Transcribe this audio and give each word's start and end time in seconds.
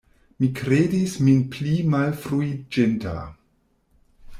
Mi 0.43 0.47
kredis 0.59 1.13
min 1.27 1.43
pli 1.57 1.75
malfruiĝinta. 1.97 3.17